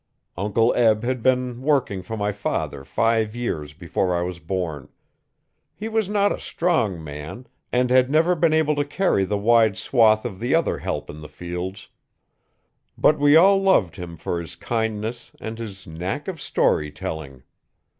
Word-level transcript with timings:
Uncle 0.35 0.73
Eb 0.73 1.03
had 1.03 1.21
been 1.21 1.61
working 1.61 2.01
for 2.01 2.17
my 2.17 2.31
father 2.31 2.83
five 2.83 3.35
years 3.35 3.73
before 3.75 4.15
I 4.15 4.23
was 4.23 4.39
born. 4.39 4.89
He 5.75 5.87
was 5.89 6.09
not 6.09 6.31
a 6.31 6.39
strong 6.39 7.03
man 7.03 7.45
and 7.71 7.91
had 7.91 8.09
never 8.09 8.33
been 8.33 8.51
able 8.51 8.73
to 8.77 8.83
carry 8.83 9.25
the 9.25 9.37
wide 9.37 9.77
swath 9.77 10.25
of 10.25 10.39
the 10.39 10.55
other 10.55 10.79
help 10.79 11.07
in 11.11 11.19
the 11.21 11.29
fields, 11.29 11.89
but 12.97 13.19
we 13.19 13.35
all 13.35 13.61
loved 13.61 13.95
him 13.97 14.17
for 14.17 14.41
his 14.41 14.55
kindness 14.55 15.33
and 15.39 15.59
his 15.59 15.85
knack 15.85 16.27
of 16.27 16.41
story 16.41 16.89
telling. 16.89 17.43